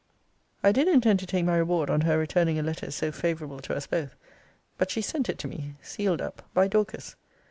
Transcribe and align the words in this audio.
I 0.63 0.71
did 0.71 0.87
intend 0.87 1.19
to 1.19 1.27
take 1.27 1.45
my 1.45 1.55
reward 1.55 1.91
on 1.91 2.01
her 2.01 2.17
returning 2.17 2.57
a 2.57 2.63
letter 2.63 2.89
so 2.89 3.11
favourable 3.11 3.59
to 3.59 3.75
us 3.75 3.85
both. 3.85 4.15
But 4.79 4.89
she 4.89 4.99
sent 5.03 5.29
it 5.29 5.37
to 5.37 5.47
me, 5.47 5.75
sealed 5.83 6.23
up, 6.23 6.41
by 6.55 6.67
Dorcas. 6.67 7.15